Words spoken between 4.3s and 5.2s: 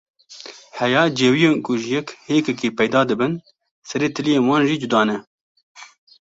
wan jî cuda ne!